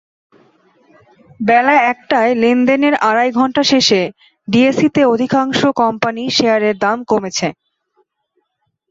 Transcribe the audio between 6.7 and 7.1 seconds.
দাম